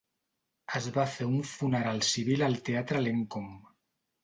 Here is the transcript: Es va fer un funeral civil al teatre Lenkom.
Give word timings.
Es 0.79 0.87
va 0.95 1.05
fer 1.17 1.27
un 1.33 1.43
funeral 1.51 2.03
civil 2.09 2.47
al 2.49 2.59
teatre 2.73 3.05
Lenkom. 3.07 3.49